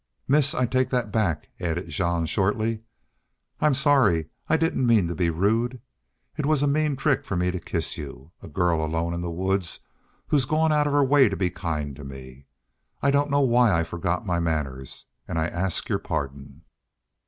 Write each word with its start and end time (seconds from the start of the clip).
"Miss, 0.27 0.55
I 0.55 0.65
take 0.65 0.89
that 0.89 1.11
back," 1.11 1.49
added 1.59 1.89
Jean, 1.89 2.25
shortly. 2.25 2.81
"I'm 3.59 3.75
sorry. 3.75 4.29
I 4.49 4.57
didn't 4.57 4.87
mean 4.87 5.07
to 5.07 5.13
be 5.13 5.29
rude. 5.29 5.79
It 6.35 6.47
was 6.47 6.63
a 6.63 6.67
mean 6.67 6.95
trick 6.95 7.23
for 7.23 7.35
me 7.35 7.51
to 7.51 7.59
kiss 7.59 7.99
you. 7.99 8.31
A 8.41 8.47
girl 8.47 8.83
alone 8.83 9.13
in 9.13 9.21
the 9.21 9.29
woods 9.29 9.79
who's 10.25 10.45
gone 10.45 10.71
out 10.71 10.87
of 10.87 10.93
her 10.93 11.03
way 11.05 11.29
to 11.29 11.37
be 11.37 11.51
kind 11.51 11.95
to 11.97 12.03
me! 12.03 12.47
I 13.03 13.11
don't 13.11 13.29
know 13.29 13.41
why 13.41 13.79
I 13.79 13.83
forgot 13.83 14.25
my 14.25 14.39
manners. 14.39 15.05
An' 15.27 15.37
I 15.37 15.47
ask 15.49 15.87
your 15.87 15.99
pardon." 15.99 16.63